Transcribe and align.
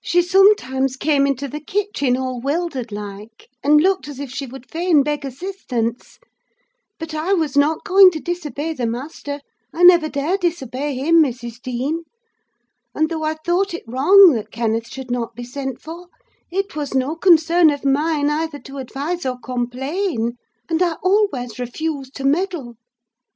She 0.00 0.22
sometimes 0.22 0.96
came 0.96 1.26
into 1.26 1.48
the 1.48 1.58
kitchen 1.58 2.16
all 2.16 2.40
wildered 2.40 2.92
like, 2.92 3.48
and 3.60 3.80
looked 3.80 4.06
as 4.06 4.20
if 4.20 4.30
she 4.30 4.46
would 4.46 4.70
fain 4.70 5.02
beg 5.02 5.24
assistance; 5.24 6.20
but 6.96 7.12
I 7.12 7.32
was 7.32 7.56
not 7.56 7.82
going 7.82 8.12
to 8.12 8.20
disobey 8.20 8.72
the 8.74 8.86
master: 8.86 9.40
I 9.72 9.82
never 9.82 10.08
dare 10.08 10.38
disobey 10.38 10.94
him, 10.94 11.16
Mrs. 11.24 11.60
Dean; 11.60 12.04
and, 12.94 13.08
though 13.08 13.24
I 13.24 13.34
thought 13.34 13.74
it 13.74 13.82
wrong 13.88 14.30
that 14.34 14.52
Kenneth 14.52 14.86
should 14.86 15.10
not 15.10 15.34
be 15.34 15.42
sent 15.42 15.82
for, 15.82 16.06
it 16.52 16.76
was 16.76 16.94
no 16.94 17.16
concern 17.16 17.68
of 17.70 17.84
mine 17.84 18.30
either 18.30 18.60
to 18.60 18.78
advise 18.78 19.26
or 19.26 19.40
complain, 19.40 20.36
and 20.70 20.80
I 20.84 20.92
always 21.02 21.58
refused 21.58 22.14
to 22.14 22.24
meddle. 22.24 22.76